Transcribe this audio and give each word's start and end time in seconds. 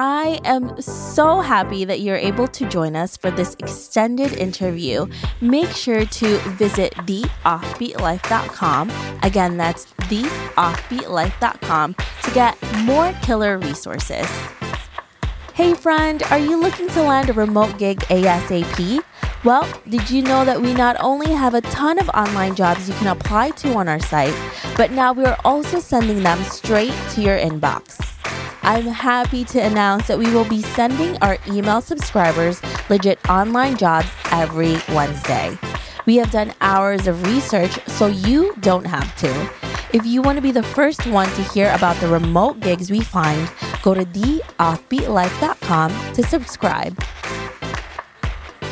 I 0.00 0.38
am 0.44 0.80
so 0.80 1.40
happy 1.40 1.84
that 1.84 1.98
you're 1.98 2.14
able 2.14 2.46
to 2.46 2.68
join 2.68 2.94
us 2.94 3.16
for 3.16 3.32
this 3.32 3.56
extended 3.58 4.32
interview. 4.34 5.08
Make 5.40 5.70
sure 5.70 6.04
to 6.04 6.38
visit 6.50 6.94
theoffbeatlife.com. 6.94 8.92
Again, 9.24 9.56
that's 9.56 9.86
theoffbeatlife.com 9.86 11.96
to 12.22 12.30
get 12.30 12.56
more 12.84 13.12
killer 13.22 13.58
resources. 13.58 14.28
Hey, 15.54 15.74
friend, 15.74 16.22
are 16.30 16.38
you 16.38 16.60
looking 16.60 16.86
to 16.90 17.02
land 17.02 17.30
a 17.30 17.32
remote 17.32 17.76
gig 17.76 17.98
ASAP? 18.02 19.02
Well, 19.42 19.68
did 19.88 20.08
you 20.08 20.22
know 20.22 20.44
that 20.44 20.62
we 20.62 20.74
not 20.74 20.96
only 21.00 21.32
have 21.32 21.54
a 21.54 21.60
ton 21.60 21.98
of 21.98 22.08
online 22.10 22.54
jobs 22.54 22.88
you 22.88 22.94
can 22.94 23.08
apply 23.08 23.50
to 23.50 23.74
on 23.74 23.88
our 23.88 23.98
site, 23.98 24.36
but 24.76 24.92
now 24.92 25.12
we 25.12 25.24
are 25.24 25.40
also 25.44 25.80
sending 25.80 26.22
them 26.22 26.40
straight 26.44 26.94
to 27.14 27.20
your 27.20 27.36
inbox? 27.36 28.07
I'm 28.68 28.84
happy 28.84 29.46
to 29.46 29.60
announce 29.60 30.08
that 30.08 30.18
we 30.18 30.30
will 30.30 30.44
be 30.44 30.60
sending 30.60 31.16
our 31.22 31.38
email 31.46 31.80
subscribers 31.80 32.60
legit 32.90 33.18
online 33.26 33.78
jobs 33.78 34.08
every 34.30 34.76
Wednesday. 34.90 35.56
We 36.04 36.16
have 36.16 36.30
done 36.30 36.52
hours 36.60 37.06
of 37.06 37.26
research 37.26 37.78
so 37.88 38.08
you 38.08 38.54
don't 38.60 38.84
have 38.84 39.16
to. 39.20 39.50
If 39.96 40.04
you 40.04 40.20
want 40.20 40.36
to 40.36 40.42
be 40.42 40.52
the 40.52 40.62
first 40.62 41.06
one 41.06 41.30
to 41.30 41.42
hear 41.44 41.72
about 41.72 41.96
the 41.96 42.08
remote 42.08 42.60
gigs 42.60 42.90
we 42.90 43.00
find, 43.00 43.50
go 43.82 43.94
to 43.94 44.04
theoffbeatlife.com 44.04 46.12
to 46.12 46.22
subscribe. 46.22 47.02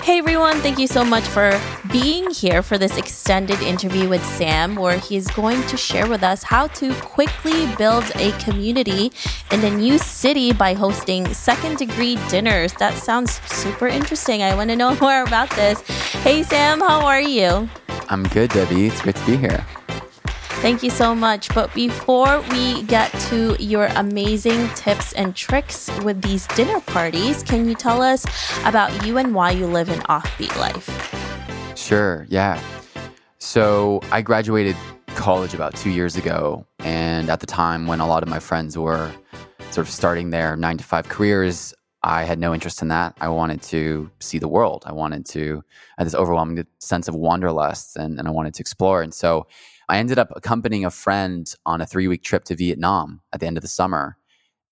Hey 0.06 0.18
everyone, 0.18 0.60
thank 0.60 0.78
you 0.78 0.86
so 0.86 1.04
much 1.04 1.24
for 1.24 1.60
being 1.90 2.30
here 2.30 2.62
for 2.62 2.78
this 2.78 2.96
extended 2.96 3.60
interview 3.60 4.08
with 4.08 4.24
Sam, 4.24 4.76
where 4.76 4.98
he's 4.98 5.26
going 5.32 5.60
to 5.66 5.76
share 5.76 6.08
with 6.08 6.22
us 6.22 6.44
how 6.44 6.68
to 6.78 6.94
quickly 7.00 7.66
build 7.74 8.04
a 8.14 8.30
community 8.38 9.10
in 9.50 9.64
a 9.64 9.70
new 9.70 9.98
city 9.98 10.52
by 10.52 10.74
hosting 10.74 11.26
second 11.34 11.78
degree 11.78 12.20
dinners. 12.28 12.72
That 12.74 12.94
sounds 12.94 13.40
super 13.52 13.88
interesting. 13.88 14.44
I 14.44 14.54
want 14.54 14.70
to 14.70 14.76
know 14.76 14.94
more 15.00 15.24
about 15.24 15.50
this. 15.56 15.80
Hey 16.22 16.44
Sam, 16.44 16.78
how 16.78 17.04
are 17.04 17.20
you? 17.20 17.68
I'm 18.08 18.22
good, 18.28 18.50
Debbie. 18.50 18.86
It's 18.86 19.02
great 19.02 19.16
to 19.16 19.26
be 19.26 19.36
here. 19.36 19.66
Thank 20.60 20.82
you 20.82 20.90
so 20.90 21.14
much. 21.14 21.54
But 21.54 21.72
before 21.74 22.40
we 22.50 22.82
get 22.84 23.12
to 23.28 23.56
your 23.62 23.86
amazing 23.94 24.68
tips 24.70 25.12
and 25.12 25.36
tricks 25.36 25.90
with 26.02 26.22
these 26.22 26.46
dinner 26.48 26.80
parties, 26.80 27.42
can 27.42 27.68
you 27.68 27.74
tell 27.74 28.02
us 28.02 28.24
about 28.64 29.06
you 29.06 29.18
and 29.18 29.34
why 29.34 29.50
you 29.52 29.66
live 29.66 29.90
an 29.90 30.00
offbeat 30.00 30.56
life? 30.58 31.76
Sure, 31.78 32.26
yeah. 32.30 32.60
So 33.38 34.00
I 34.10 34.22
graduated 34.22 34.74
college 35.08 35.54
about 35.54 35.76
two 35.76 35.90
years 35.90 36.16
ago. 36.16 36.66
And 36.80 37.30
at 37.30 37.40
the 37.40 37.46
time 37.46 37.86
when 37.86 38.00
a 38.00 38.06
lot 38.06 38.22
of 38.22 38.28
my 38.28 38.38
friends 38.40 38.76
were 38.76 39.12
sort 39.70 39.86
of 39.86 39.92
starting 39.92 40.30
their 40.30 40.56
nine 40.56 40.78
to 40.78 40.84
five 40.84 41.08
careers, 41.08 41.74
I 42.02 42.24
had 42.24 42.38
no 42.38 42.54
interest 42.54 42.82
in 42.82 42.88
that. 42.88 43.16
I 43.20 43.28
wanted 43.28 43.62
to 43.62 44.10
see 44.20 44.38
the 44.38 44.48
world. 44.48 44.84
I 44.86 44.92
wanted 44.92 45.26
to, 45.26 45.62
I 45.98 46.02
had 46.02 46.06
this 46.06 46.14
overwhelming 46.14 46.64
sense 46.78 47.08
of 47.08 47.14
wanderlust 47.14 47.96
and, 47.96 48.18
and 48.18 48.26
I 48.26 48.30
wanted 48.30 48.54
to 48.54 48.62
explore. 48.62 49.02
And 49.02 49.12
so 49.12 49.46
I 49.88 49.98
ended 49.98 50.18
up 50.18 50.32
accompanying 50.34 50.84
a 50.84 50.90
friend 50.90 51.52
on 51.64 51.80
a 51.80 51.86
three 51.86 52.08
week 52.08 52.22
trip 52.22 52.44
to 52.44 52.56
Vietnam 52.56 53.20
at 53.32 53.40
the 53.40 53.46
end 53.46 53.56
of 53.56 53.62
the 53.62 53.68
summer, 53.68 54.16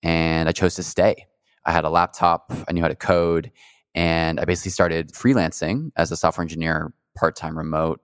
and 0.02 0.48
I 0.48 0.52
chose 0.52 0.74
to 0.76 0.82
stay. 0.82 1.26
I 1.64 1.72
had 1.72 1.84
a 1.84 1.90
laptop, 1.90 2.52
I 2.68 2.72
knew 2.72 2.82
how 2.82 2.88
to 2.88 2.96
code, 2.96 3.50
and 3.94 4.40
I 4.40 4.44
basically 4.44 4.72
started 4.72 5.12
freelancing 5.12 5.90
as 5.96 6.10
a 6.10 6.16
software 6.16 6.42
engineer, 6.42 6.92
part 7.16 7.36
time 7.36 7.56
remote, 7.56 8.00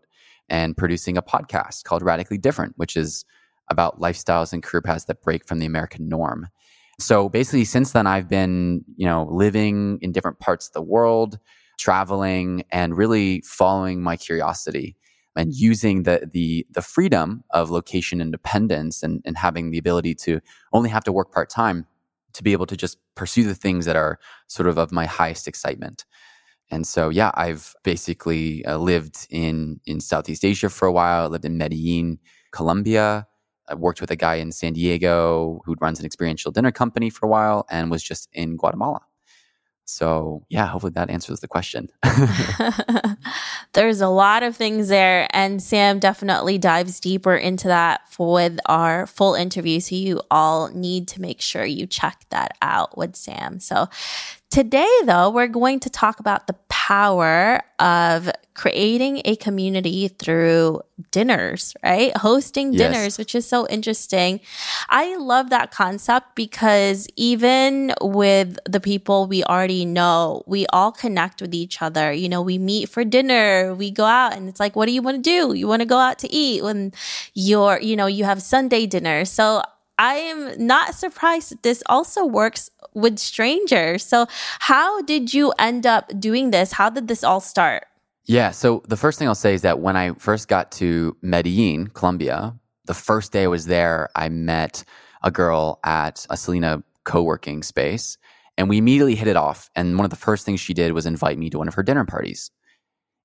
and 0.48 0.76
producing 0.76 1.16
a 1.16 1.22
podcast 1.22 1.82
called 1.82 2.02
Radically 2.02 2.38
Different, 2.38 2.74
which 2.76 2.96
is 2.96 3.24
about 3.68 4.00
lifestyles 4.00 4.52
and 4.52 4.62
career 4.62 4.82
paths 4.82 5.04
that 5.06 5.22
break 5.22 5.46
from 5.46 5.58
the 5.58 5.66
American 5.66 6.08
norm. 6.08 6.48
So 7.00 7.28
basically, 7.28 7.64
since 7.64 7.92
then, 7.92 8.06
I've 8.06 8.28
been, 8.28 8.84
you 8.96 9.06
know, 9.06 9.26
living 9.30 9.98
in 10.00 10.12
different 10.12 10.38
parts 10.38 10.68
of 10.68 10.74
the 10.74 10.82
world, 10.82 11.38
traveling, 11.78 12.64
and 12.70 12.96
really 12.96 13.42
following 13.42 14.02
my 14.02 14.16
curiosity 14.16 14.96
and 15.40 15.54
using 15.54 16.02
the 16.02 16.28
the 16.32 16.66
the 16.70 16.82
freedom 16.82 17.42
of 17.50 17.70
location 17.70 18.20
independence 18.20 19.02
and, 19.02 19.22
and 19.24 19.38
having 19.38 19.70
the 19.70 19.78
ability 19.78 20.14
to 20.14 20.38
only 20.74 20.90
have 20.90 21.02
to 21.04 21.12
work 21.12 21.32
part 21.32 21.48
time 21.48 21.86
to 22.34 22.42
be 22.42 22.52
able 22.52 22.66
to 22.66 22.76
just 22.76 22.98
pursue 23.14 23.44
the 23.44 23.54
things 23.54 23.86
that 23.86 23.96
are 23.96 24.18
sort 24.48 24.68
of 24.68 24.76
of 24.78 24.92
my 24.92 25.06
highest 25.06 25.48
excitement. 25.48 26.04
And 26.70 26.86
so, 26.86 27.08
yeah, 27.08 27.30
I've 27.34 27.74
basically 27.82 28.64
uh, 28.66 28.76
lived 28.76 29.26
in 29.30 29.80
in 29.86 30.00
Southeast 30.00 30.44
Asia 30.44 30.68
for 30.68 30.86
a 30.86 30.92
while. 30.92 31.24
I 31.24 31.26
lived 31.28 31.46
in 31.46 31.56
Medellin, 31.56 32.18
Colombia. 32.52 33.26
I 33.66 33.74
worked 33.74 34.00
with 34.02 34.10
a 34.10 34.16
guy 34.16 34.34
in 34.34 34.52
San 34.52 34.74
Diego 34.74 35.62
who 35.64 35.74
runs 35.80 36.00
an 36.00 36.06
experiential 36.06 36.52
dinner 36.52 36.72
company 36.72 37.08
for 37.08 37.24
a 37.26 37.30
while, 37.30 37.66
and 37.70 37.90
was 37.90 38.02
just 38.02 38.28
in 38.32 38.56
Guatemala. 38.56 39.00
So, 39.90 40.44
yeah, 40.48 40.66
hopefully 40.66 40.92
that 40.94 41.10
answers 41.10 41.40
the 41.40 41.48
question. 41.48 41.88
There's 43.72 44.00
a 44.00 44.08
lot 44.08 44.42
of 44.42 44.56
things 44.56 44.88
there, 44.88 45.28
and 45.30 45.62
Sam 45.62 45.98
definitely 45.98 46.58
dives 46.58 47.00
deeper 47.00 47.34
into 47.34 47.68
that 47.68 48.02
with 48.18 48.58
our 48.66 49.06
full 49.06 49.34
interview. 49.34 49.80
So, 49.80 49.94
you 49.94 50.22
all 50.30 50.68
need 50.68 51.08
to 51.08 51.20
make 51.20 51.40
sure 51.40 51.64
you 51.64 51.86
check 51.86 52.24
that 52.30 52.56
out 52.62 52.96
with 52.96 53.16
Sam. 53.16 53.60
So, 53.60 53.88
Today, 54.50 54.90
though, 55.04 55.30
we're 55.30 55.46
going 55.46 55.78
to 55.78 55.90
talk 55.90 56.18
about 56.18 56.48
the 56.48 56.54
power 56.68 57.62
of 57.78 58.28
creating 58.54 59.22
a 59.24 59.36
community 59.36 60.08
through 60.08 60.80
dinners, 61.12 61.76
right? 61.84 62.14
Hosting 62.16 62.72
yes. 62.72 62.80
dinners, 62.80 63.16
which 63.16 63.36
is 63.36 63.46
so 63.46 63.68
interesting. 63.68 64.40
I 64.88 65.16
love 65.18 65.50
that 65.50 65.70
concept 65.70 66.34
because 66.34 67.06
even 67.14 67.94
with 68.00 68.58
the 68.68 68.80
people 68.80 69.28
we 69.28 69.44
already 69.44 69.84
know, 69.84 70.42
we 70.48 70.66
all 70.72 70.90
connect 70.90 71.40
with 71.40 71.54
each 71.54 71.80
other. 71.80 72.12
You 72.12 72.28
know, 72.28 72.42
we 72.42 72.58
meet 72.58 72.88
for 72.88 73.04
dinner, 73.04 73.72
we 73.72 73.92
go 73.92 74.04
out, 74.04 74.34
and 74.34 74.48
it's 74.48 74.58
like, 74.58 74.74
what 74.74 74.86
do 74.86 74.92
you 74.92 75.00
want 75.00 75.18
to 75.18 75.22
do? 75.22 75.54
You 75.54 75.68
want 75.68 75.82
to 75.82 75.86
go 75.86 75.98
out 75.98 76.18
to 76.18 76.32
eat 76.32 76.64
when 76.64 76.92
you're, 77.34 77.78
you 77.80 77.94
know, 77.94 78.06
you 78.06 78.24
have 78.24 78.42
Sunday 78.42 78.86
dinner. 78.86 79.24
So 79.26 79.62
I 80.00 80.14
am 80.14 80.66
not 80.66 80.94
surprised 80.94 81.62
this 81.62 81.82
also 81.84 82.24
works 82.24 82.70
with 82.94 83.18
strangers. 83.18 84.02
So, 84.02 84.26
how 84.58 85.02
did 85.02 85.34
you 85.34 85.52
end 85.58 85.86
up 85.86 86.18
doing 86.18 86.52
this? 86.52 86.72
How 86.72 86.88
did 86.88 87.06
this 87.06 87.22
all 87.22 87.40
start? 87.40 87.84
Yeah. 88.24 88.50
So, 88.50 88.82
the 88.88 88.96
first 88.96 89.18
thing 89.18 89.28
I'll 89.28 89.34
say 89.34 89.52
is 89.52 89.60
that 89.60 89.80
when 89.80 89.96
I 89.96 90.14
first 90.14 90.48
got 90.48 90.72
to 90.72 91.14
Medellin, 91.20 91.88
Colombia, 91.88 92.54
the 92.86 92.94
first 92.94 93.30
day 93.30 93.44
I 93.44 93.48
was 93.48 93.66
there, 93.66 94.08
I 94.16 94.30
met 94.30 94.84
a 95.22 95.30
girl 95.30 95.78
at 95.84 96.26
a 96.30 96.36
Selina 96.36 96.82
co 97.04 97.22
working 97.22 97.62
space. 97.62 98.16
And 98.56 98.70
we 98.70 98.78
immediately 98.78 99.14
hit 99.14 99.28
it 99.28 99.36
off. 99.36 99.70
And 99.76 99.96
one 99.96 100.04
of 100.04 100.10
the 100.10 100.16
first 100.16 100.46
things 100.46 100.60
she 100.60 100.74
did 100.74 100.92
was 100.92 101.06
invite 101.06 101.38
me 101.38 101.50
to 101.50 101.58
one 101.58 101.68
of 101.68 101.74
her 101.74 101.82
dinner 101.82 102.04
parties. 102.06 102.50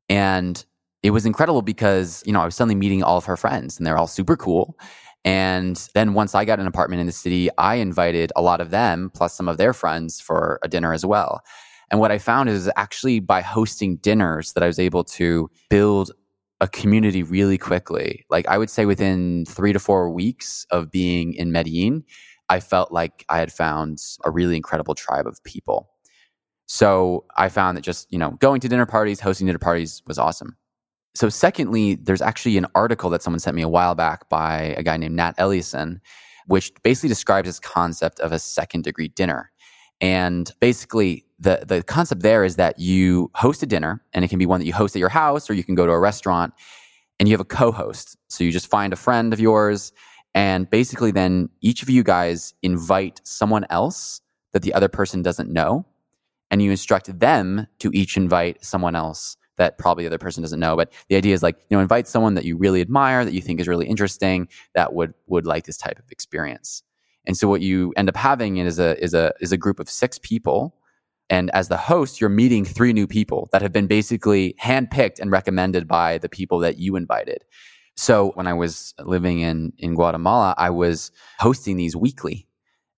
And 0.10 0.64
it 1.04 1.12
was 1.12 1.26
incredible 1.26 1.62
because, 1.62 2.22
you 2.26 2.34
know, 2.34 2.42
I 2.42 2.46
was 2.46 2.56
suddenly 2.56 2.76
meeting 2.76 3.02
all 3.04 3.18
of 3.18 3.26
her 3.26 3.38
friends 3.38 3.78
and 3.78 3.88
they're 3.88 3.98
all 3.98 4.08
super 4.08 4.36
cool. 4.36 4.78
And 5.26 5.90
then 5.96 6.14
once 6.14 6.36
I 6.36 6.46
got 6.46 6.60
an 6.60 6.68
apartment 6.68 7.00
in 7.00 7.08
the 7.08 7.12
city, 7.12 7.50
I 7.58 7.76
invited 7.76 8.32
a 8.36 8.44
lot 8.44 8.62
of 8.62 8.70
them, 8.70 9.12
plus 9.14 9.34
some 9.36 9.50
of 9.50 9.58
their 9.58 9.74
friends, 9.74 10.22
for 10.22 10.60
a 10.64 10.68
dinner 10.68 10.94
as 10.94 11.04
well. 11.06 11.42
And 11.90 12.00
what 12.00 12.12
I 12.12 12.20
found 12.20 12.48
is 12.48 12.70
actually 12.78 13.20
by 13.20 13.42
hosting 13.42 13.98
dinners 13.98 14.54
that 14.54 14.64
I 14.64 14.68
was 14.68 14.80
able 14.80 15.04
to 15.04 15.50
build 15.70 16.12
a 16.62 16.68
community 16.68 17.24
really 17.24 17.58
quickly. 17.58 18.26
Like 18.30 18.48
I 18.48 18.58
would 18.58 18.70
say 18.70 18.86
within 18.86 19.46
three 19.46 19.74
to 19.74 19.80
four 19.80 20.10
weeks 20.10 20.66
of 20.70 20.92
being 20.92 21.34
in 21.34 21.52
Medellin, 21.52 22.04
I 22.50 22.60
felt 22.60 22.92
like 22.92 23.26
I 23.28 23.40
had 23.40 23.52
found 23.52 24.00
a 24.24 24.32
really 24.32 24.56
incredible 24.56 24.94
tribe 24.94 25.28
of 25.28 25.44
people. 25.44 25.90
So 26.68 27.26
I 27.36 27.50
found 27.50 27.78
that 27.78 27.82
just, 27.82 28.12
you 28.12 28.20
know, 28.20 28.32
going 28.40 28.62
to 28.62 28.70
dinner 28.70 28.86
parties, 28.86 29.20
hosting 29.20 29.48
dinner 29.48 29.60
parties 29.60 30.02
was 30.08 30.18
awesome. 30.18 30.56
So, 31.16 31.30
secondly, 31.30 31.96
there's 31.96 32.22
actually 32.22 32.58
an 32.58 32.68
article 32.76 33.10
that 33.12 33.24
someone 33.24 33.40
sent 33.40 33.56
me 33.56 33.62
a 33.62 33.70
while 33.70 33.96
back 33.96 34.28
by 34.28 34.76
a 34.78 34.84
guy 34.84 34.98
named 34.98 35.16
Nat 35.16 35.38
Eliason, 35.38 36.02
which 36.48 36.74
basically 36.84 37.08
describes 37.08 37.48
this 37.48 37.60
concept 37.60 38.20
of 38.20 38.34
a 38.34 38.40
second 38.40 38.84
degree 38.84 39.08
dinner. 39.08 39.50
And 40.02 40.52
basically, 40.60 41.26
the, 41.40 41.64
the 41.66 41.84
concept 41.84 42.22
there 42.22 42.44
is 42.44 42.58
that 42.58 42.80
you 42.80 43.32
host 43.34 43.64
a 43.64 43.66
dinner, 43.66 44.04
and 44.14 44.26
it 44.26 44.28
can 44.28 44.40
be 44.40 44.46
one 44.46 44.60
that 44.60 44.66
you 44.66 44.74
host 44.74 44.94
at 44.94 45.00
your 45.00 45.10
house, 45.10 45.50
or 45.50 45.54
you 45.54 45.64
can 45.64 45.74
go 45.74 45.86
to 45.86 45.92
a 45.94 46.00
restaurant, 46.00 46.54
and 47.18 47.30
you 47.30 47.34
have 47.34 47.40
a 47.42 47.46
co 47.46 47.72
host. 47.72 48.18
So, 48.28 48.44
you 48.44 48.52
just 48.52 48.68
find 48.68 48.92
a 48.92 48.98
friend 48.98 49.32
of 49.32 49.40
yours, 49.40 49.94
and 50.34 50.70
basically, 50.70 51.12
then 51.12 51.48
each 51.62 51.82
of 51.82 51.90
you 51.90 52.04
guys 52.04 52.54
invite 52.62 53.22
someone 53.24 53.66
else 53.70 54.20
that 54.52 54.64
the 54.64 54.74
other 54.74 54.90
person 54.90 55.22
doesn't 55.22 55.50
know, 55.50 55.86
and 56.52 56.62
you 56.62 56.72
instruct 56.72 57.18
them 57.22 57.68
to 57.80 57.90
each 57.94 58.18
invite 58.18 58.66
someone 58.66 58.96
else 58.96 59.38
that 59.58 59.78
probably 59.78 60.04
the 60.04 60.10
other 60.10 60.18
person 60.18 60.42
doesn't 60.44 60.60
know. 60.60 60.76
But 60.76 60.92
the 61.10 61.16
idea 61.16 61.34
is 61.34 61.44
like, 61.44 61.58
you 61.70 61.78
know, 61.78 61.82
invite 61.82 62.08
someone 62.08 62.34
that 62.36 62.46
you 62.46 62.58
really 62.58 62.82
admire, 62.82 63.26
that 63.26 63.34
you 63.34 63.42
think 63.42 63.60
is 63.60 63.68
really 63.68 63.88
interesting, 63.88 64.48
that 64.74 64.94
would 64.94 65.14
would 65.28 65.46
like 65.46 65.66
this 65.66 65.78
type 65.78 66.00
of 66.00 66.12
experience. 66.12 66.84
And 67.26 67.36
so 67.36 67.48
what 67.48 67.62
you 67.62 67.94
end 67.98 68.10
up 68.10 68.16
having 68.16 68.58
is 68.58 68.80
a 68.80 69.02
is 69.04 69.14
a 69.14 69.34
is 69.40 69.52
a 69.52 69.58
group 69.58 69.80
of 69.80 69.90
six 69.90 70.20
people. 70.20 70.76
And 71.30 71.50
as 71.56 71.70
the 71.70 71.78
host, 71.78 72.22
you're 72.22 72.30
meeting 72.30 72.66
three 72.66 72.94
new 72.94 73.08
people 73.08 73.50
that 73.52 73.64
have 73.64 73.74
been 73.74 73.88
basically 73.88 74.56
handpicked 74.62 75.20
and 75.20 75.32
recommended 75.32 75.88
by 75.88 76.20
the 76.20 76.30
people 76.30 76.60
that 76.60 76.78
you 76.78 76.96
invited. 76.96 77.44
So 77.98 78.32
when 78.36 78.46
I 78.46 78.54
was 78.54 78.94
living 79.00 79.40
in 79.40 79.74
in 79.78 79.96
Guatemala, 79.96 80.54
I 80.58 80.70
was 80.70 81.12
hosting 81.40 81.78
these 81.78 81.96
weekly. 81.96 82.48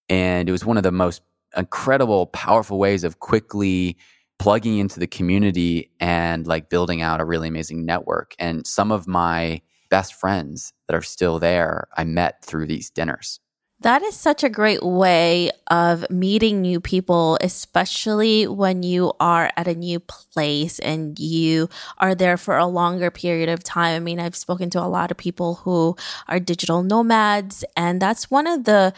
And 0.10 0.48
it 0.48 0.52
was 0.52 0.66
one 0.66 0.78
of 0.78 0.84
the 0.84 0.92
most 0.92 1.22
incredible, 1.56 2.28
powerful 2.28 2.80
ways 2.80 3.04
of 3.04 3.20
quickly 3.20 3.98
plugging 4.40 4.78
into 4.78 5.00
the 5.00 5.08
community 5.08 5.92
and 6.00 6.46
like 6.48 6.70
building 6.70 7.02
out 7.02 7.22
a 7.22 7.26
really 7.26 7.48
amazing 7.48 7.86
network. 7.86 8.36
And 8.40 8.66
some 8.66 8.92
of 8.92 9.08
my 9.08 9.62
best 9.90 10.14
friends 10.14 10.74
that 10.88 10.96
are 10.96 11.02
still 11.02 11.40
there, 11.40 11.88
I 11.96 12.04
met 12.04 12.44
through 12.44 12.68
these 12.68 12.90
dinners. 12.90 13.40
That 13.82 14.02
is 14.02 14.16
such 14.16 14.44
a 14.44 14.50
great 14.50 14.82
way 14.82 15.52
of 15.68 16.10
meeting 16.10 16.62
new 16.62 16.82
people, 16.82 17.38
especially 17.42 18.48
when 18.48 18.82
you 18.82 19.14
are 19.20 19.52
at 19.56 19.68
a 19.68 19.76
new 19.76 20.00
place 20.00 20.80
and 20.80 21.18
you 21.20 21.70
are 22.00 22.16
there 22.16 22.38
for 22.38 22.58
a 22.58 22.66
longer 22.66 23.12
period 23.12 23.50
of 23.50 23.64
time. 23.64 23.96
I 23.96 24.00
mean, 24.00 24.20
I've 24.20 24.36
spoken 24.36 24.72
to 24.72 24.82
a 24.82 24.90
lot 24.90 25.12
of 25.12 25.18
people 25.18 25.56
who 25.56 25.96
are 26.28 26.40
digital 26.40 26.82
nomads, 26.82 27.64
and 27.76 28.02
that's 28.02 28.32
one 28.32 28.48
of 28.48 28.64
the 28.64 28.94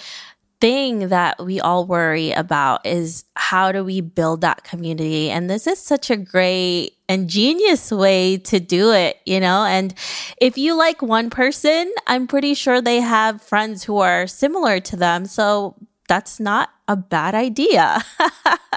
thing 0.62 1.10
that 1.10 1.44
we 1.44 1.60
all 1.60 1.86
worry 1.86 2.32
about 2.32 2.86
is 2.86 3.24
how 3.36 3.72
do 3.72 3.84
we 3.84 4.02
build 4.02 4.42
that 4.42 4.64
community? 4.64 5.30
And 5.30 5.50
this 5.50 5.68
is 5.68 5.80
such 5.80 6.10
a 6.10 6.18
great 6.18 6.92
and 7.08 7.30
genius 7.30 7.92
way 7.92 8.38
to 8.38 8.60
do 8.60 8.92
it, 8.92 9.18
you 9.26 9.40
know? 9.40 9.64
And 9.64 9.94
if 10.38 10.58
you 10.58 10.76
like 10.76 11.02
one 11.02 11.30
person, 11.30 11.92
I'm 12.08 12.28
pretty 12.28 12.54
sure 12.54 12.82
they 12.82 13.00
have 13.00 13.42
friends 13.42 13.84
who 13.84 14.00
are 14.00 14.28
similar 14.28 14.80
to 14.82 14.96
them. 14.96 15.26
So 15.26 15.76
that's 16.08 16.40
not 16.40 16.70
a 16.88 16.96
bad 16.96 17.36
idea. 17.36 18.04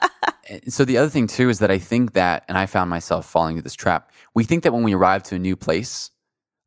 so 0.68 0.84
the 0.84 0.98
other 0.98 1.08
thing 1.08 1.26
too 1.26 1.48
is 1.48 1.58
that 1.58 1.70
I 1.70 1.78
think 1.78 2.12
that, 2.12 2.44
and 2.48 2.56
I 2.56 2.66
found 2.66 2.90
myself 2.90 3.26
falling 3.26 3.56
into 3.56 3.62
this 3.62 3.74
trap. 3.74 4.12
We 4.34 4.44
think 4.44 4.62
that 4.62 4.72
when 4.72 4.82
we 4.82 4.94
arrive 4.94 5.24
to 5.24 5.34
a 5.34 5.38
new 5.38 5.56
place, 5.56 6.10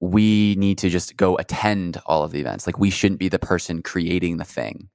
we 0.02 0.56
need 0.56 0.78
to 0.80 0.90
just 0.90 1.16
go 1.18 1.38
attend 1.38 2.02
all 2.06 2.24
of 2.24 2.32
the 2.32 2.40
events. 2.40 2.68
Like 2.68 2.78
we 2.78 2.90
shouldn't 2.90 3.20
be 3.20 3.30
the 3.30 3.40
person 3.40 3.82
creating 3.82 4.38
the 4.38 4.44
thing. 4.44 4.90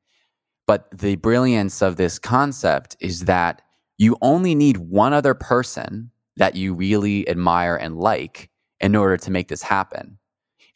But 0.71 0.87
the 0.97 1.17
brilliance 1.17 1.83
of 1.83 1.97
this 1.97 2.21
concept 2.21 2.97
is 3.01 3.25
that 3.25 3.61
you 3.99 4.17
only 4.23 4.55
need 4.55 4.77
one 4.77 5.13
other 5.13 5.35
person 5.35 6.13
that 6.37 6.55
you 6.55 6.75
really 6.75 7.29
admire 7.29 7.75
and 7.75 7.99
like 7.99 8.51
in 8.79 8.95
order 8.95 9.17
to 9.17 9.33
make 9.33 9.49
this 9.49 9.63
happen. 9.63 10.17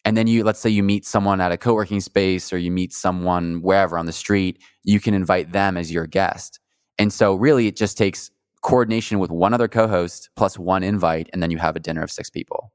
And 0.05 0.17
then 0.17 0.27
you, 0.27 0.43
let's 0.43 0.59
say 0.59 0.69
you 0.69 0.83
meet 0.83 1.07
someone 1.07 1.41
at 1.41 1.53
a 1.53 1.57
co 1.57 1.75
working 1.75 2.01
space 2.01 2.53
or 2.53 2.59
you 2.59 2.73
meet 2.73 2.93
someone 2.93 3.63
wherever 3.63 3.97
on 3.97 4.07
the 4.07 4.13
street, 4.13 4.61
you 4.83 4.99
can 4.99 5.15
invite 5.15 5.53
them 5.53 5.77
as 5.77 5.93
your 5.93 6.09
guest. 6.09 6.59
And 6.99 7.13
so, 7.13 7.37
really, 7.37 7.69
it 7.69 7.77
just 7.77 7.97
takes 7.97 8.33
coordination 8.63 9.21
with 9.21 9.31
one 9.31 9.55
other 9.55 9.69
co 9.69 9.87
host 9.87 10.29
plus 10.35 10.59
one 10.59 10.83
invite, 10.83 11.31
and 11.33 11.41
then 11.41 11.53
you 11.53 11.59
have 11.59 11.77
a 11.77 11.81
dinner 11.81 12.03
of 12.03 12.11
six 12.11 12.31
people. 12.31 12.73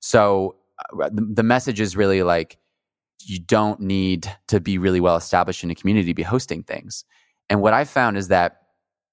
So, 0.00 0.56
uh, 0.98 1.10
the, 1.12 1.28
the 1.30 1.42
message 1.42 1.78
is 1.78 1.94
really 1.94 2.22
like 2.22 2.56
you 3.28 3.38
don't 3.38 3.80
need 3.80 4.30
to 4.48 4.60
be 4.60 4.78
really 4.78 5.00
well 5.00 5.16
established 5.16 5.64
in 5.64 5.70
a 5.70 5.74
community 5.74 6.08
to 6.08 6.14
be 6.14 6.22
hosting 6.22 6.62
things. 6.62 7.04
And 7.50 7.60
what 7.60 7.74
I 7.74 7.84
found 7.84 8.16
is 8.16 8.28
that 8.28 8.62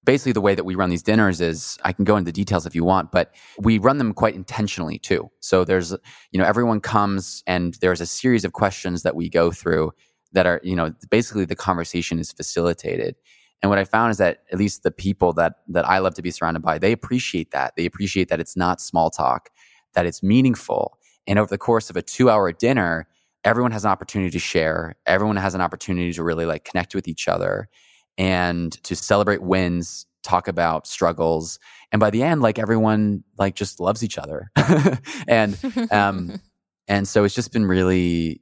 basically 0.03 0.31
the 0.31 0.41
way 0.41 0.55
that 0.55 0.63
we 0.63 0.75
run 0.75 0.89
these 0.89 1.03
dinners 1.03 1.41
is 1.41 1.77
I 1.83 1.93
can 1.93 2.05
go 2.05 2.17
into 2.17 2.25
the 2.25 2.31
details 2.31 2.65
if 2.65 2.73
you 2.73 2.83
want, 2.83 3.11
but 3.11 3.35
we 3.59 3.77
run 3.77 3.97
them 3.97 4.13
quite 4.13 4.35
intentionally 4.35 4.97
too. 4.97 5.29
So 5.41 5.63
there's, 5.63 5.91
you 6.31 6.39
know, 6.39 6.45
everyone 6.45 6.81
comes 6.81 7.43
and 7.45 7.75
there's 7.81 8.01
a 8.01 8.05
series 8.05 8.43
of 8.43 8.53
questions 8.53 9.03
that 9.03 9.15
we 9.15 9.29
go 9.29 9.51
through 9.51 9.91
that 10.33 10.45
are, 10.47 10.61
you 10.63 10.75
know, 10.75 10.93
basically 11.09 11.45
the 11.45 11.55
conversation 11.55 12.19
is 12.19 12.31
facilitated. 12.31 13.15
And 13.61 13.69
what 13.69 13.77
I 13.77 13.83
found 13.83 14.11
is 14.11 14.17
that 14.17 14.39
at 14.51 14.57
least 14.57 14.81
the 14.81 14.91
people 14.91 15.33
that 15.33 15.57
that 15.67 15.87
I 15.87 15.99
love 15.99 16.15
to 16.15 16.21
be 16.23 16.31
surrounded 16.31 16.63
by, 16.63 16.79
they 16.79 16.91
appreciate 16.91 17.51
that. 17.51 17.75
They 17.75 17.85
appreciate 17.85 18.29
that 18.29 18.39
it's 18.39 18.57
not 18.57 18.81
small 18.81 19.11
talk, 19.11 19.49
that 19.93 20.07
it's 20.07 20.23
meaningful. 20.23 20.97
And 21.27 21.37
over 21.37 21.49
the 21.49 21.59
course 21.59 21.91
of 21.91 21.95
a 21.95 22.01
2-hour 22.01 22.53
dinner, 22.53 23.07
everyone 23.43 23.71
has 23.71 23.85
an 23.85 23.91
opportunity 23.91 24.31
to 24.31 24.39
share. 24.39 24.95
Everyone 25.05 25.35
has 25.35 25.55
an 25.55 25.61
opportunity 25.61 26.13
to 26.13 26.23
really 26.23 26.45
like 26.45 26.63
connect 26.63 26.95
with 26.95 27.07
each 27.07 27.27
other 27.27 27.69
and 28.17 28.71
to 28.83 28.95
celebrate 28.95 29.41
wins, 29.41 30.05
talk 30.23 30.47
about 30.47 30.87
struggles. 30.87 31.59
And 31.91 31.99
by 31.99 32.09
the 32.09 32.23
end, 32.23 32.41
like 32.41 32.59
everyone 32.59 33.23
like 33.37 33.55
just 33.55 33.79
loves 33.79 34.03
each 34.03 34.17
other. 34.17 34.51
and 35.27 35.57
um 35.91 36.39
and 36.87 37.07
so 37.07 37.23
it's 37.23 37.35
just 37.35 37.51
been 37.51 37.65
really 37.65 38.41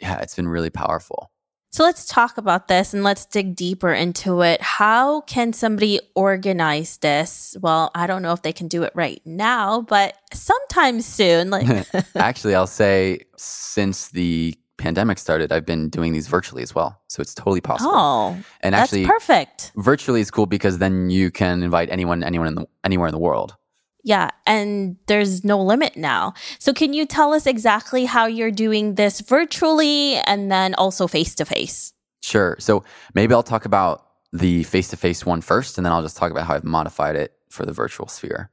yeah, 0.00 0.18
it's 0.20 0.34
been 0.34 0.48
really 0.48 0.70
powerful. 0.70 1.30
So 1.72 1.84
let's 1.84 2.04
talk 2.06 2.36
about 2.36 2.66
this 2.66 2.92
and 2.92 3.04
let's 3.04 3.24
dig 3.26 3.54
deeper 3.54 3.92
into 3.92 4.42
it. 4.42 4.60
How 4.60 5.20
can 5.22 5.52
somebody 5.52 6.00
organize 6.16 6.96
this? 6.96 7.56
Well, 7.60 7.92
I 7.94 8.08
don't 8.08 8.22
know 8.22 8.32
if 8.32 8.42
they 8.42 8.52
can 8.52 8.66
do 8.66 8.82
it 8.82 8.92
right 8.96 9.22
now, 9.24 9.82
but 9.82 10.16
sometime 10.32 11.00
soon. 11.00 11.50
Like 11.50 11.86
Actually, 12.16 12.56
I'll 12.56 12.66
say 12.66 13.20
since 13.36 14.08
the 14.08 14.58
pandemic 14.78 15.18
started, 15.18 15.52
I've 15.52 15.66
been 15.66 15.88
doing 15.90 16.12
these 16.12 16.26
virtually 16.26 16.64
as 16.64 16.74
well. 16.74 17.00
So 17.06 17.20
it's 17.20 17.34
totally 17.34 17.60
possible. 17.60 17.92
Oh, 17.94 18.36
and 18.62 18.74
actually, 18.74 19.06
perfect. 19.06 19.70
Virtually 19.76 20.20
is 20.20 20.30
cool 20.30 20.46
because 20.46 20.78
then 20.78 21.08
you 21.08 21.30
can 21.30 21.62
invite 21.62 21.88
anyone, 21.90 22.24
anyone 22.24 22.48
in 22.48 22.54
the, 22.56 22.66
anywhere 22.82 23.06
in 23.06 23.12
the 23.12 23.20
world. 23.20 23.54
Yeah, 24.02 24.30
and 24.46 24.96
there's 25.06 25.44
no 25.44 25.62
limit 25.62 25.96
now. 25.96 26.34
So, 26.58 26.72
can 26.72 26.92
you 26.92 27.06
tell 27.06 27.32
us 27.32 27.46
exactly 27.46 28.04
how 28.04 28.26
you're 28.26 28.50
doing 28.50 28.94
this 28.94 29.20
virtually 29.20 30.14
and 30.14 30.50
then 30.50 30.74
also 30.74 31.06
face 31.06 31.34
to 31.36 31.44
face? 31.44 31.92
Sure. 32.22 32.56
So, 32.58 32.84
maybe 33.14 33.34
I'll 33.34 33.42
talk 33.42 33.64
about 33.64 34.06
the 34.32 34.62
face 34.64 34.88
to 34.88 34.96
face 34.96 35.26
one 35.26 35.40
first, 35.40 35.76
and 35.76 35.84
then 35.84 35.92
I'll 35.92 36.02
just 36.02 36.16
talk 36.16 36.30
about 36.30 36.46
how 36.46 36.54
I've 36.54 36.64
modified 36.64 37.16
it 37.16 37.34
for 37.50 37.66
the 37.66 37.72
virtual 37.72 38.08
sphere. 38.08 38.50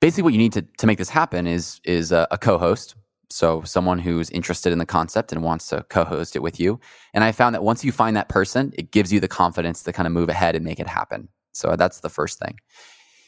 Basically, 0.00 0.24
what 0.24 0.32
you 0.32 0.38
need 0.38 0.52
to, 0.54 0.62
to 0.78 0.86
make 0.86 0.98
this 0.98 1.10
happen 1.10 1.46
is, 1.46 1.80
is 1.84 2.10
a, 2.10 2.26
a 2.30 2.38
co 2.38 2.58
host. 2.58 2.96
So, 3.30 3.62
someone 3.62 4.00
who's 4.00 4.30
interested 4.30 4.72
in 4.72 4.78
the 4.78 4.86
concept 4.86 5.32
and 5.32 5.44
wants 5.44 5.68
to 5.68 5.84
co 5.90 6.04
host 6.04 6.34
it 6.34 6.42
with 6.42 6.58
you. 6.58 6.80
And 7.14 7.22
I 7.22 7.30
found 7.30 7.54
that 7.54 7.62
once 7.62 7.84
you 7.84 7.92
find 7.92 8.16
that 8.16 8.28
person, 8.28 8.72
it 8.76 8.90
gives 8.90 9.12
you 9.12 9.20
the 9.20 9.28
confidence 9.28 9.84
to 9.84 9.92
kind 9.92 10.08
of 10.08 10.12
move 10.12 10.28
ahead 10.28 10.56
and 10.56 10.64
make 10.64 10.80
it 10.80 10.88
happen. 10.88 11.28
So, 11.52 11.76
that's 11.76 12.00
the 12.00 12.10
first 12.10 12.40
thing. 12.40 12.56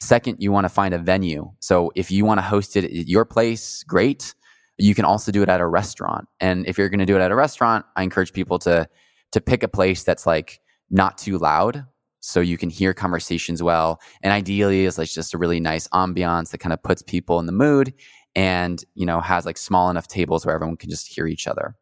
Second, 0.05 0.37
you 0.39 0.53
want 0.53 0.67
to 0.67 0.69
find 0.69 0.93
a 0.93 0.99
venue. 0.99 1.51
So 1.61 1.91
if 1.95 2.11
you 2.11 2.27
want 2.27 2.39
to 2.39 2.43
host 2.43 2.77
it 2.77 2.85
at 2.85 3.09
your 3.09 3.25
place, 3.25 3.83
great. 3.85 4.35
You 4.77 4.95
can 4.95 5.07
also 5.07 5.33
do 5.33 5.43
it 5.43 5.49
at 5.49 5.61
a 5.61 5.67
restaurant. 5.67 6.29
And 6.41 6.67
if 6.67 6.77
you're 6.77 6.91
going 6.91 6.99
to 7.01 7.07
do 7.07 7.17
it 7.17 7.21
at 7.21 7.31
a 7.31 7.35
restaurant, 7.35 7.87
I 7.97 8.03
encourage 8.03 8.33
people 8.33 8.59
to 8.61 8.87
to 9.33 9.41
pick 9.41 9.63
a 9.63 9.69
place 9.69 10.05
that's 10.05 10.27
like 10.27 10.61
not 10.91 11.19
too 11.19 11.39
loud 11.39 11.87
so 12.21 12.41
you 12.41 12.57
can 12.59 12.71
hear 12.71 12.95
conversations 12.95 13.63
well. 13.63 13.99
And 14.23 14.33
ideally 14.33 14.85
is 14.85 14.99
like 14.99 15.09
just 15.09 15.35
a 15.35 15.39
really 15.39 15.59
nice 15.59 15.89
ambiance 15.89 16.51
that 16.51 16.59
kind 16.59 16.73
of 16.73 16.83
puts 16.83 17.03
people 17.03 17.41
in 17.41 17.47
the 17.47 17.53
mood 17.53 17.95
and, 18.37 18.85
you 18.95 19.07
know, 19.07 19.21
has 19.21 19.45
like 19.47 19.57
small 19.57 19.91
enough 19.91 20.07
tables 20.07 20.45
where 20.45 20.55
everyone 20.55 20.77
can 20.77 20.91
just 20.91 21.09
hear 21.09 21.27
each 21.27 21.47
other. 21.49 21.75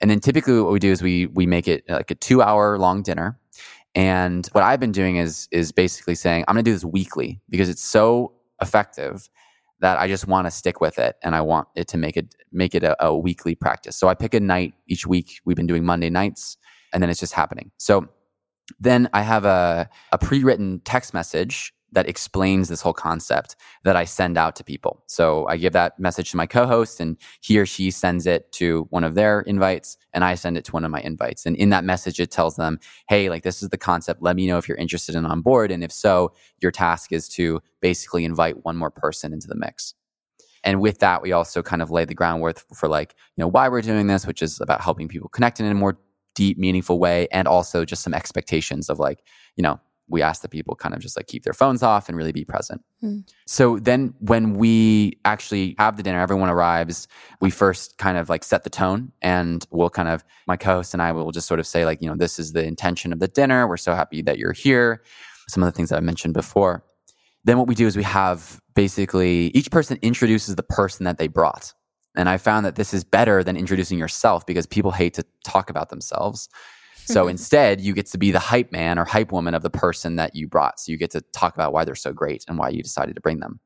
And 0.00 0.10
then 0.10 0.20
typically 0.20 0.60
what 0.60 0.72
we 0.72 0.78
do 0.78 0.90
is 0.90 1.02
we 1.02 1.26
we 1.26 1.46
make 1.46 1.68
it 1.68 1.84
like 1.88 2.10
a 2.10 2.14
2 2.14 2.40
hour 2.40 2.78
long 2.78 3.02
dinner 3.02 3.38
and 3.98 4.46
what 4.52 4.62
I've 4.62 4.78
been 4.78 4.92
doing 4.92 5.16
is 5.16 5.48
is 5.50 5.72
basically 5.72 6.14
saying 6.14 6.44
I'm 6.46 6.54
going 6.54 6.64
to 6.64 6.70
do 6.70 6.72
this 6.72 6.84
weekly 6.84 7.40
because 7.50 7.68
it's 7.68 7.82
so 7.82 8.32
effective 8.62 9.28
that 9.80 9.98
I 9.98 10.06
just 10.06 10.28
want 10.28 10.46
to 10.46 10.52
stick 10.52 10.80
with 10.80 11.00
it 11.00 11.16
and 11.24 11.34
I 11.34 11.40
want 11.40 11.66
it 11.74 11.88
to 11.88 11.98
make 11.98 12.16
it 12.16 12.32
make 12.52 12.76
it 12.76 12.84
a, 12.84 13.04
a, 13.04 13.16
weekly 13.16 13.56
practice. 13.56 13.96
So 13.96 14.06
I 14.06 14.14
pick 14.14 14.34
a 14.34 14.40
night 14.40 14.74
each 14.86 15.04
week. 15.04 15.40
We've 15.44 15.56
been 15.56 15.66
doing 15.66 15.84
Monday 15.84 16.10
nights 16.10 16.56
and 16.92 17.02
then 17.02 17.10
it's 17.10 17.18
just 17.18 17.32
happening. 17.32 17.72
So 17.78 18.08
then 18.78 19.08
I 19.12 19.22
have 19.22 19.44
a, 19.44 19.90
a 20.12 20.18
pre-written 20.18 20.80
text 20.84 21.12
message 21.12 21.74
that 21.92 22.08
explains 22.08 22.68
this 22.68 22.80
whole 22.80 22.92
concept 22.92 23.56
that 23.84 23.96
I 23.96 24.04
send 24.04 24.36
out 24.36 24.56
to 24.56 24.64
people. 24.64 25.02
So 25.06 25.46
I 25.46 25.56
give 25.56 25.72
that 25.72 25.98
message 25.98 26.30
to 26.30 26.36
my 26.36 26.46
co-host 26.46 27.00
and 27.00 27.16
he 27.40 27.58
or 27.58 27.66
she 27.66 27.90
sends 27.90 28.26
it 28.26 28.52
to 28.52 28.86
one 28.90 29.04
of 29.04 29.14
their 29.14 29.40
invites 29.40 29.96
and 30.12 30.22
I 30.24 30.34
send 30.34 30.58
it 30.58 30.64
to 30.66 30.72
one 30.72 30.84
of 30.84 30.90
my 30.90 31.00
invites. 31.00 31.46
And 31.46 31.56
in 31.56 31.70
that 31.70 31.84
message 31.84 32.20
it 32.20 32.30
tells 32.30 32.56
them, 32.56 32.78
"Hey, 33.08 33.30
like 33.30 33.42
this 33.42 33.62
is 33.62 33.70
the 33.70 33.78
concept. 33.78 34.22
Let 34.22 34.36
me 34.36 34.46
know 34.46 34.58
if 34.58 34.68
you're 34.68 34.76
interested 34.76 35.14
and 35.14 35.26
on 35.26 35.40
board 35.40 35.70
and 35.70 35.82
if 35.82 35.92
so, 35.92 36.32
your 36.60 36.70
task 36.72 37.12
is 37.12 37.28
to 37.30 37.60
basically 37.80 38.24
invite 38.24 38.64
one 38.64 38.76
more 38.76 38.90
person 38.90 39.32
into 39.32 39.48
the 39.48 39.56
mix." 39.56 39.94
And 40.64 40.80
with 40.80 40.98
that, 40.98 41.22
we 41.22 41.32
also 41.32 41.62
kind 41.62 41.82
of 41.82 41.90
lay 41.90 42.04
the 42.04 42.14
groundwork 42.14 42.60
for 42.74 42.88
like, 42.88 43.14
you 43.36 43.42
know, 43.42 43.48
why 43.48 43.68
we're 43.68 43.80
doing 43.80 44.08
this, 44.08 44.26
which 44.26 44.42
is 44.42 44.60
about 44.60 44.80
helping 44.80 45.08
people 45.08 45.28
connect 45.28 45.60
in 45.60 45.66
a 45.66 45.74
more 45.74 45.98
deep, 46.34 46.58
meaningful 46.58 46.98
way, 46.98 47.28
and 47.32 47.48
also 47.48 47.84
just 47.84 48.02
some 48.02 48.14
expectations 48.14 48.90
of 48.90 48.98
like, 48.98 49.22
you 49.56 49.62
know, 49.62 49.80
we 50.08 50.22
ask 50.22 50.42
the 50.42 50.48
people 50.48 50.74
kind 50.74 50.94
of 50.94 51.00
just 51.00 51.16
like 51.16 51.26
keep 51.26 51.44
their 51.44 51.52
phones 51.52 51.82
off 51.82 52.08
and 52.08 52.16
really 52.16 52.32
be 52.32 52.44
present. 52.44 52.82
Mm. 53.02 53.28
So 53.46 53.78
then 53.78 54.14
when 54.20 54.54
we 54.54 55.18
actually 55.24 55.74
have 55.78 55.96
the 55.96 56.02
dinner, 56.02 56.20
everyone 56.20 56.48
arrives, 56.48 57.08
we 57.40 57.50
first 57.50 57.98
kind 57.98 58.18
of 58.18 58.28
like 58.28 58.44
set 58.44 58.64
the 58.64 58.70
tone 58.70 59.12
and 59.22 59.66
we'll 59.70 59.90
kind 59.90 60.08
of, 60.08 60.24
my 60.46 60.56
co-host 60.56 60.94
and 60.94 61.02
I 61.02 61.12
will 61.12 61.30
just 61.30 61.46
sort 61.46 61.60
of 61.60 61.66
say 61.66 61.84
like, 61.84 62.00
you 62.00 62.08
know, 62.08 62.16
this 62.16 62.38
is 62.38 62.52
the 62.52 62.64
intention 62.64 63.12
of 63.12 63.20
the 63.20 63.28
dinner. 63.28 63.68
We're 63.68 63.76
so 63.76 63.94
happy 63.94 64.22
that 64.22 64.38
you're 64.38 64.52
here. 64.52 65.02
Some 65.48 65.62
of 65.62 65.66
the 65.66 65.72
things 65.72 65.90
that 65.90 65.96
I 65.96 66.00
mentioned 66.00 66.34
before. 66.34 66.84
Then 67.44 67.58
what 67.58 67.68
we 67.68 67.74
do 67.74 67.86
is 67.86 67.96
we 67.96 68.02
have 68.02 68.60
basically 68.74 69.46
each 69.48 69.70
person 69.70 69.98
introduces 70.02 70.56
the 70.56 70.62
person 70.62 71.04
that 71.04 71.18
they 71.18 71.28
brought. 71.28 71.72
And 72.16 72.28
I 72.28 72.36
found 72.36 72.66
that 72.66 72.74
this 72.74 72.92
is 72.92 73.04
better 73.04 73.44
than 73.44 73.56
introducing 73.56 73.98
yourself 73.98 74.44
because 74.44 74.66
people 74.66 74.90
hate 74.90 75.14
to 75.14 75.24
talk 75.44 75.70
about 75.70 75.88
themselves. 75.88 76.48
So 77.08 77.22
mm-hmm. 77.22 77.30
instead, 77.30 77.80
you 77.80 77.94
get 77.94 78.06
to 78.06 78.18
be 78.18 78.30
the 78.30 78.38
hype 78.38 78.70
man 78.70 78.98
or 78.98 79.04
hype 79.04 79.32
woman 79.32 79.54
of 79.54 79.62
the 79.62 79.70
person 79.70 80.16
that 80.16 80.36
you 80.36 80.46
brought. 80.46 80.78
So 80.78 80.92
you 80.92 80.98
get 80.98 81.10
to 81.12 81.22
talk 81.32 81.54
about 81.54 81.72
why 81.72 81.84
they're 81.84 81.94
so 81.94 82.12
great 82.12 82.44
and 82.46 82.58
why 82.58 82.68
you 82.68 82.82
decided 82.82 83.14
to 83.14 83.20
bring 83.20 83.40
them. 83.40 83.60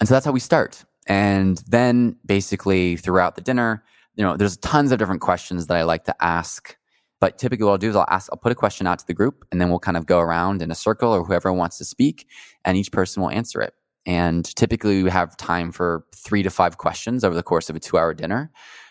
And 0.00 0.08
so 0.08 0.14
that's 0.14 0.26
how 0.26 0.32
we 0.32 0.40
start. 0.40 0.84
And 1.06 1.62
then 1.66 2.16
basically 2.24 2.96
throughout 2.96 3.36
the 3.36 3.42
dinner, 3.42 3.84
you 4.16 4.24
know, 4.24 4.36
there's 4.36 4.56
tons 4.56 4.92
of 4.92 4.98
different 4.98 5.20
questions 5.20 5.66
that 5.66 5.76
I 5.76 5.82
like 5.82 6.04
to 6.04 6.14
ask 6.20 6.76
But 7.20 7.36
typically, 7.36 7.66
what 7.66 7.72
I'll 7.72 7.78
do 7.78 7.90
is 7.90 7.96
I'll 7.96 8.06
ask, 8.08 8.30
I'll 8.32 8.38
put 8.38 8.50
a 8.50 8.56
question 8.56 8.86
out 8.86 8.98
to 8.98 9.06
the 9.06 9.14
group, 9.14 9.44
and 9.52 9.60
then 9.60 9.68
we'll 9.68 9.78
kind 9.78 9.96
of 9.96 10.06
go 10.06 10.18
around 10.20 10.62
in 10.62 10.70
a 10.70 10.74
circle 10.74 11.12
or 11.12 11.22
whoever 11.22 11.52
wants 11.52 11.76
to 11.78 11.84
speak, 11.84 12.26
and 12.64 12.76
each 12.76 12.90
person 12.90 13.22
will 13.22 13.30
answer 13.30 13.60
it. 13.60 13.74
And 14.06 14.44
typically, 14.56 15.02
we 15.02 15.10
have 15.10 15.36
time 15.36 15.70
for 15.70 16.06
three 16.16 16.42
to 16.42 16.50
five 16.50 16.78
questions 16.78 17.22
over 17.22 17.34
the 17.34 17.42
course 17.42 17.68
of 17.68 17.76
a 17.76 17.80
two-hour 17.80 18.14
dinner. 18.14 18.50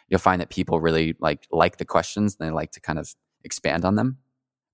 You'll 0.10 0.20
find 0.20 0.40
that 0.42 0.50
people 0.50 0.80
really 0.80 1.16
like 1.20 1.48
like 1.52 1.78
the 1.78 1.86
questions, 1.86 2.38
and 2.40 2.48
they 2.48 2.54
like 2.54 2.72
to 2.74 2.80
kind 2.80 3.00
of 3.00 3.14
expand 3.44 3.86
on 3.86 3.96
them. 3.96 4.18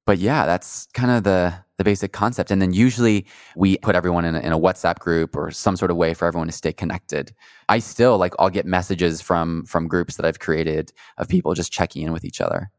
But 0.05 0.19
yeah, 0.19 0.45
that's 0.45 0.87
kind 0.93 1.11
of 1.11 1.23
the 1.23 1.53
the 1.77 1.83
basic 1.83 2.13
concept. 2.13 2.51
And 2.51 2.61
then 2.61 2.71
usually 2.71 3.25
we 3.55 3.77
put 3.79 3.95
everyone 3.95 4.23
in 4.23 4.35
a, 4.35 4.39
in 4.39 4.53
a 4.53 4.59
WhatsApp 4.59 4.99
group 4.99 5.35
or 5.35 5.51
some 5.51 5.75
sort 5.75 5.91
of 5.91 5.97
way 5.97 6.13
for 6.13 6.25
everyone 6.25 6.47
to 6.47 6.53
stay 6.53 6.71
connected. 6.71 7.33
I 7.67 7.79
still 7.79 8.17
like 8.17 8.33
I'll 8.39 8.49
get 8.49 8.65
messages 8.65 9.21
from 9.21 9.65
from 9.65 9.87
groups 9.87 10.15
that 10.15 10.25
I've 10.25 10.39
created 10.39 10.93
of 11.17 11.27
people 11.27 11.53
just 11.53 11.71
checking 11.71 12.03
in 12.03 12.13
with 12.13 12.23
each 12.23 12.39
other. 12.39 12.71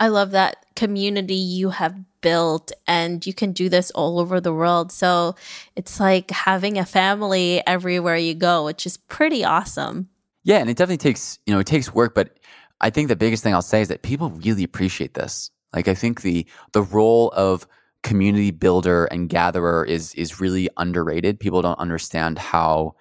I 0.00 0.08
love 0.08 0.32
that 0.32 0.66
community 0.74 1.36
you 1.36 1.70
have 1.70 1.94
built 2.22 2.72
and 2.88 3.24
you 3.24 3.32
can 3.32 3.52
do 3.52 3.68
this 3.68 3.92
all 3.92 4.18
over 4.18 4.40
the 4.40 4.52
world. 4.52 4.90
So 4.90 5.36
it's 5.76 6.00
like 6.00 6.32
having 6.32 6.76
a 6.76 6.84
family 6.84 7.62
everywhere 7.66 8.16
you 8.16 8.34
go, 8.34 8.64
which 8.64 8.84
is 8.84 8.96
pretty 8.96 9.44
awesome. 9.44 10.08
Yeah, 10.42 10.58
and 10.58 10.68
it 10.68 10.76
definitely 10.76 10.96
takes, 10.96 11.38
you 11.46 11.54
know, 11.54 11.60
it 11.60 11.68
takes 11.68 11.94
work, 11.94 12.16
but 12.16 12.36
I 12.82 12.90
think 12.90 13.08
the 13.08 13.16
biggest 13.16 13.42
thing 13.42 13.54
I'll 13.54 13.62
say 13.62 13.80
is 13.80 13.88
that 13.88 14.02
people 14.02 14.30
really 14.30 14.64
appreciate 14.64 15.14
this. 15.14 15.50
Like 15.72 15.88
I 15.88 15.94
think 15.94 16.22
the 16.22 16.46
the 16.72 16.82
role 16.82 17.30
of 17.30 17.66
community 18.02 18.50
builder 18.50 19.06
and 19.06 19.28
gatherer 19.28 19.84
is 19.84 20.14
is 20.14 20.40
really 20.40 20.68
underrated. 20.76 21.40
People 21.40 21.62
don't 21.62 21.78
understand 21.78 22.38
how 22.38 22.94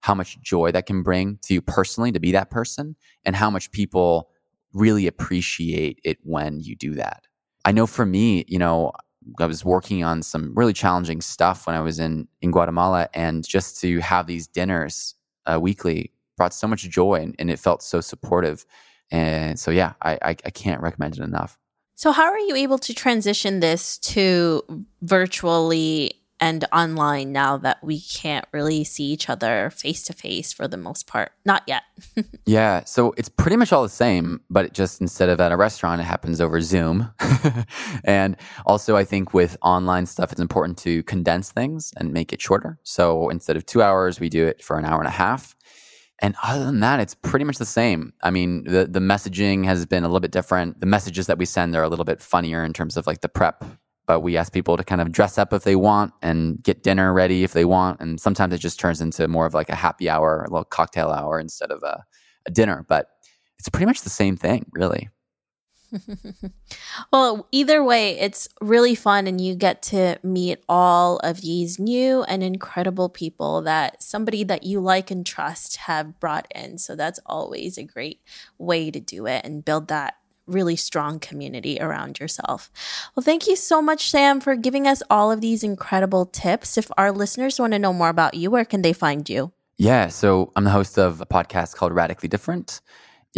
how 0.00 0.14
much 0.14 0.40
joy 0.40 0.70
that 0.72 0.86
can 0.86 1.02
bring 1.02 1.38
to 1.42 1.54
you 1.54 1.60
personally 1.60 2.12
to 2.12 2.20
be 2.20 2.32
that 2.32 2.50
person 2.50 2.96
and 3.24 3.34
how 3.34 3.50
much 3.50 3.70
people 3.72 4.30
really 4.72 5.06
appreciate 5.06 5.98
it 6.04 6.18
when 6.22 6.60
you 6.60 6.76
do 6.76 6.94
that. 6.94 7.24
I 7.64 7.72
know 7.72 7.86
for 7.86 8.06
me, 8.06 8.44
you 8.46 8.58
know, 8.58 8.92
I 9.40 9.46
was 9.46 9.64
working 9.64 10.04
on 10.04 10.22
some 10.22 10.52
really 10.54 10.72
challenging 10.72 11.20
stuff 11.20 11.66
when 11.66 11.76
I 11.76 11.80
was 11.80 11.98
in 11.98 12.28
in 12.40 12.50
Guatemala, 12.50 13.08
and 13.14 13.46
just 13.46 13.80
to 13.80 14.00
have 14.00 14.26
these 14.26 14.46
dinners 14.46 15.14
uh, 15.46 15.58
weekly 15.60 16.12
brought 16.36 16.54
so 16.54 16.66
much 16.66 16.82
joy, 16.88 17.14
and, 17.14 17.34
and, 17.38 17.50
it 17.50 17.58
felt 17.58 17.82
so 17.82 18.00
supportive. 18.00 18.64
And 19.10 19.58
so, 19.58 19.70
yeah, 19.70 19.94
I, 20.02 20.12
I, 20.22 20.30
I 20.30 20.50
can't 20.50 20.80
recommend 20.80 21.18
it 21.18 21.22
enough. 21.22 21.58
So, 21.94 22.12
how 22.12 22.24
are 22.24 22.38
you 22.38 22.54
able 22.54 22.78
to 22.78 22.94
transition 22.94 23.60
this 23.60 23.98
to 23.98 24.62
virtually 25.02 26.18
and 26.40 26.64
online 26.72 27.32
now 27.32 27.56
that 27.56 27.82
we 27.82 28.00
can't 28.00 28.44
really 28.52 28.84
see 28.84 29.04
each 29.04 29.28
other 29.28 29.70
face 29.70 30.04
to 30.04 30.12
face 30.12 30.52
for 30.52 30.68
the 30.68 30.76
most 30.76 31.06
part. 31.06 31.32
Not 31.44 31.62
yet. 31.66 31.82
yeah. 32.46 32.84
So 32.84 33.12
it's 33.16 33.28
pretty 33.28 33.56
much 33.56 33.72
all 33.72 33.82
the 33.82 33.88
same, 33.88 34.40
but 34.48 34.64
it 34.64 34.72
just 34.72 35.00
instead 35.00 35.28
of 35.28 35.40
at 35.40 35.52
a 35.52 35.56
restaurant, 35.56 36.00
it 36.00 36.04
happens 36.04 36.40
over 36.40 36.60
Zoom. 36.60 37.10
and 38.04 38.36
also, 38.66 38.96
I 38.96 39.04
think 39.04 39.34
with 39.34 39.56
online 39.62 40.06
stuff, 40.06 40.32
it's 40.32 40.40
important 40.40 40.78
to 40.78 41.02
condense 41.04 41.50
things 41.50 41.92
and 41.96 42.12
make 42.12 42.32
it 42.32 42.40
shorter. 42.40 42.78
So 42.84 43.28
instead 43.30 43.56
of 43.56 43.66
two 43.66 43.82
hours, 43.82 44.20
we 44.20 44.28
do 44.28 44.46
it 44.46 44.62
for 44.62 44.78
an 44.78 44.84
hour 44.84 44.98
and 44.98 45.08
a 45.08 45.12
half. 45.12 45.56
And 46.20 46.34
other 46.42 46.64
than 46.64 46.80
that, 46.80 46.98
it's 47.00 47.14
pretty 47.14 47.44
much 47.44 47.58
the 47.58 47.64
same. 47.64 48.12
I 48.22 48.30
mean, 48.30 48.64
the, 48.64 48.86
the 48.86 48.98
messaging 48.98 49.64
has 49.64 49.86
been 49.86 50.02
a 50.02 50.08
little 50.08 50.20
bit 50.20 50.32
different. 50.32 50.80
The 50.80 50.86
messages 50.86 51.28
that 51.28 51.38
we 51.38 51.44
send 51.44 51.76
are 51.76 51.84
a 51.84 51.88
little 51.88 52.04
bit 52.04 52.20
funnier 52.20 52.64
in 52.64 52.72
terms 52.72 52.96
of 52.96 53.06
like 53.06 53.20
the 53.20 53.28
prep 53.28 53.64
but 54.08 54.20
we 54.20 54.38
ask 54.38 54.54
people 54.54 54.76
to 54.78 54.82
kind 54.82 55.02
of 55.02 55.12
dress 55.12 55.36
up 55.36 55.52
if 55.52 55.64
they 55.64 55.76
want 55.76 56.14
and 56.22 56.60
get 56.62 56.82
dinner 56.82 57.12
ready 57.12 57.44
if 57.44 57.52
they 57.52 57.66
want. 57.66 58.00
And 58.00 58.18
sometimes 58.18 58.54
it 58.54 58.58
just 58.58 58.80
turns 58.80 59.02
into 59.02 59.28
more 59.28 59.44
of 59.44 59.52
like 59.52 59.68
a 59.68 59.74
happy 59.74 60.08
hour, 60.08 60.40
a 60.40 60.50
little 60.50 60.64
cocktail 60.64 61.10
hour 61.10 61.38
instead 61.38 61.70
of 61.70 61.82
a, 61.82 62.02
a 62.46 62.50
dinner. 62.50 62.86
But 62.88 63.06
it's 63.58 63.68
pretty 63.68 63.84
much 63.84 64.00
the 64.00 64.10
same 64.10 64.34
thing, 64.34 64.64
really. 64.72 65.10
well, 67.12 67.46
either 67.52 67.82
way, 67.82 68.18
it's 68.18 68.48
really 68.60 68.94
fun, 68.94 69.26
and 69.26 69.40
you 69.40 69.54
get 69.54 69.82
to 69.82 70.18
meet 70.22 70.62
all 70.68 71.18
of 71.18 71.40
these 71.40 71.78
new 71.78 72.22
and 72.24 72.42
incredible 72.42 73.08
people 73.08 73.62
that 73.62 74.02
somebody 74.02 74.44
that 74.44 74.64
you 74.64 74.80
like 74.80 75.10
and 75.10 75.24
trust 75.24 75.76
have 75.76 76.18
brought 76.20 76.46
in. 76.54 76.78
So 76.78 76.96
that's 76.96 77.20
always 77.26 77.78
a 77.78 77.84
great 77.84 78.20
way 78.58 78.90
to 78.90 79.00
do 79.00 79.26
it 79.26 79.44
and 79.44 79.64
build 79.64 79.88
that 79.88 80.14
really 80.46 80.76
strong 80.76 81.18
community 81.20 81.78
around 81.80 82.18
yourself. 82.18 82.70
Well, 83.14 83.22
thank 83.22 83.46
you 83.46 83.54
so 83.54 83.82
much, 83.82 84.10
Sam, 84.10 84.40
for 84.40 84.56
giving 84.56 84.86
us 84.86 85.02
all 85.10 85.30
of 85.30 85.40
these 85.40 85.62
incredible 85.62 86.26
tips. 86.26 86.78
If 86.78 86.90
our 86.96 87.12
listeners 87.12 87.60
want 87.60 87.74
to 87.74 87.78
know 87.78 87.92
more 87.92 88.08
about 88.08 88.34
you, 88.34 88.50
where 88.50 88.64
can 88.64 88.82
they 88.82 88.92
find 88.92 89.28
you? 89.28 89.52
Yeah, 89.76 90.08
so 90.08 90.50
I'm 90.56 90.64
the 90.64 90.70
host 90.70 90.98
of 90.98 91.20
a 91.20 91.26
podcast 91.26 91.76
called 91.76 91.92
Radically 91.92 92.28
Different. 92.28 92.80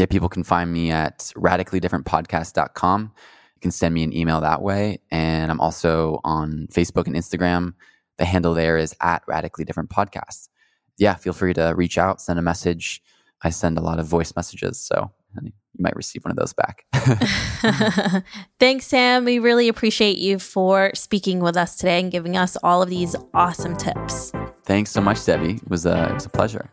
Yeah, 0.00 0.06
people 0.06 0.30
can 0.30 0.44
find 0.44 0.72
me 0.72 0.90
at 0.90 1.30
radicallydifferentpodcast.com. 1.36 3.02
You 3.02 3.60
can 3.60 3.70
send 3.70 3.92
me 3.92 4.02
an 4.02 4.16
email 4.16 4.40
that 4.40 4.62
way. 4.62 4.98
And 5.10 5.50
I'm 5.50 5.60
also 5.60 6.20
on 6.24 6.68
Facebook 6.72 7.06
and 7.06 7.14
Instagram. 7.14 7.74
The 8.16 8.24
handle 8.24 8.54
there 8.54 8.78
is 8.78 8.96
at 9.02 9.22
Radically 9.28 9.66
Different 9.66 9.90
Podcast. 9.90 10.48
Yeah, 10.96 11.16
feel 11.16 11.34
free 11.34 11.52
to 11.52 11.74
reach 11.76 11.98
out, 11.98 12.22
send 12.22 12.38
a 12.38 12.42
message. 12.42 13.02
I 13.42 13.50
send 13.50 13.76
a 13.76 13.82
lot 13.82 13.98
of 13.98 14.06
voice 14.06 14.32
messages. 14.34 14.80
So 14.80 15.10
you 15.42 15.52
might 15.78 15.96
receive 15.96 16.24
one 16.24 16.30
of 16.30 16.38
those 16.38 16.54
back. 16.54 16.86
Thanks, 18.58 18.86
Sam. 18.86 19.26
We 19.26 19.38
really 19.38 19.68
appreciate 19.68 20.16
you 20.16 20.38
for 20.38 20.92
speaking 20.94 21.40
with 21.40 21.58
us 21.58 21.76
today 21.76 22.00
and 22.00 22.10
giving 22.10 22.38
us 22.38 22.56
all 22.62 22.80
of 22.80 22.88
these 22.88 23.16
awesome 23.34 23.76
tips. 23.76 24.32
Thanks 24.64 24.92
so 24.92 25.02
much, 25.02 25.22
Debbie. 25.26 25.56
It 25.56 25.68
was 25.68 25.84
a, 25.84 26.08
it 26.08 26.14
was 26.14 26.24
a 26.24 26.30
pleasure. 26.30 26.72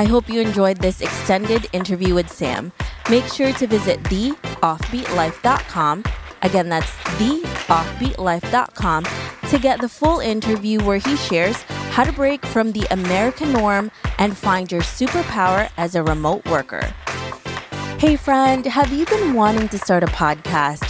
I 0.00 0.04
hope 0.04 0.28
you 0.30 0.40
enjoyed 0.40 0.78
this 0.78 1.02
extended 1.02 1.68
interview 1.74 2.14
with 2.14 2.32
Sam. 2.32 2.72
Make 3.10 3.26
sure 3.26 3.52
to 3.52 3.66
visit 3.66 4.02
theoffbeatlife.com. 4.04 6.04
Again, 6.40 6.70
that's 6.70 6.90
theoffbeatlife.com 7.20 9.06
to 9.50 9.58
get 9.58 9.82
the 9.82 9.90
full 9.90 10.20
interview 10.20 10.82
where 10.82 10.96
he 10.96 11.16
shares 11.16 11.60
how 11.92 12.04
to 12.04 12.12
break 12.12 12.46
from 12.46 12.72
the 12.72 12.86
American 12.90 13.52
norm 13.52 13.90
and 14.16 14.34
find 14.34 14.72
your 14.72 14.80
superpower 14.80 15.70
as 15.76 15.94
a 15.94 16.02
remote 16.02 16.46
worker. 16.46 16.94
Hey, 17.98 18.16
friend, 18.16 18.64
have 18.64 18.90
you 18.90 19.04
been 19.04 19.34
wanting 19.34 19.68
to 19.68 19.76
start 19.76 20.02
a 20.02 20.06
podcast? 20.06 20.89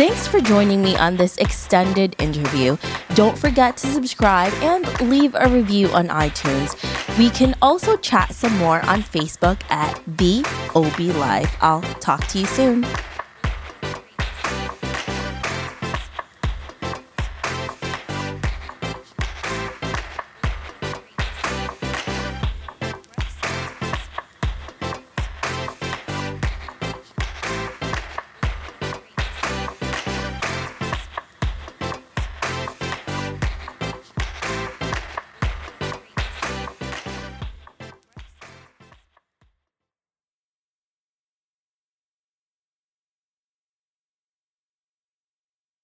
Thanks 0.00 0.26
for 0.26 0.40
joining 0.40 0.82
me 0.82 0.96
on 0.96 1.18
this 1.18 1.36
extended 1.36 2.16
interview. 2.18 2.78
Don't 3.14 3.36
forget 3.36 3.76
to 3.76 3.86
subscribe 3.86 4.50
and 4.62 4.88
leave 5.02 5.34
a 5.34 5.46
review 5.46 5.88
on 5.88 6.08
iTunes. 6.08 6.72
We 7.18 7.28
can 7.28 7.54
also 7.60 7.98
chat 7.98 8.34
some 8.34 8.56
more 8.56 8.82
on 8.86 9.02
Facebook 9.02 9.60
at 9.68 10.00
The 10.16 10.42
OB 10.74 11.14
Life. 11.18 11.54
I'll 11.60 11.82
talk 12.00 12.26
to 12.28 12.38
you 12.38 12.46
soon. 12.46 12.86